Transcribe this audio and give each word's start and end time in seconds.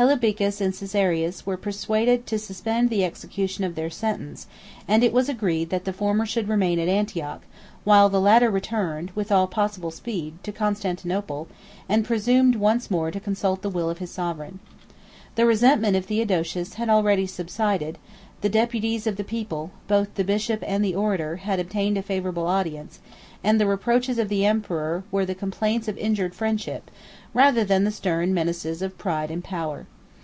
89 0.00 0.10
Hellebicus 0.20 0.60
and 0.60 0.72
Caesarius 0.78 1.44
were 1.44 1.56
persuaded 1.56 2.24
to 2.28 2.38
suspend 2.38 2.88
the 2.88 3.02
execution 3.04 3.64
of 3.64 3.74
their 3.74 3.90
sentence; 3.90 4.46
and 4.86 5.02
it 5.02 5.12
was 5.12 5.28
agreed 5.28 5.70
that 5.70 5.84
the 5.86 5.92
former 5.92 6.24
should 6.24 6.48
remain 6.48 6.78
at 6.78 6.86
Antioch, 6.88 7.42
while 7.82 8.08
the 8.08 8.20
latter 8.20 8.48
returned, 8.48 9.10
with 9.16 9.32
all 9.32 9.48
possible 9.48 9.90
speed, 9.90 10.34
to 10.44 10.52
Constantinople; 10.52 11.48
and 11.88 12.04
presumed 12.04 12.54
once 12.54 12.92
more 12.92 13.10
to 13.10 13.18
consult 13.18 13.62
the 13.62 13.68
will 13.68 13.90
of 13.90 13.98
his 13.98 14.12
sovereign. 14.12 14.60
The 15.34 15.46
resentment 15.46 15.96
of 15.96 16.04
Theodosius 16.06 16.74
had 16.74 16.88
already 16.88 17.26
subsided; 17.26 17.98
the 18.40 18.48
deputies 18.48 19.04
of 19.06 19.16
the 19.16 19.24
people, 19.24 19.72
both 19.88 20.14
the 20.14 20.22
bishop 20.24 20.62
and 20.64 20.84
the 20.84 20.94
orator, 20.94 21.36
had 21.36 21.58
obtained 21.58 21.98
a 21.98 22.02
favorable 22.02 22.46
audience; 22.46 23.00
and 23.42 23.60
the 23.60 23.66
reproaches 23.66 24.18
of 24.18 24.28
the 24.28 24.44
emperor 24.44 25.04
were 25.12 25.24
the 25.24 25.34
complaints 25.34 25.86
of 25.86 25.98
injured 25.98 26.34
friendship, 26.34 26.90
rather 27.32 27.64
than 27.64 27.84
the 27.84 27.90
stern 27.92 28.32
menaces 28.34 28.82
of 28.82 28.98
pride 28.98 29.30
and 29.30 29.44
power. 29.44 29.86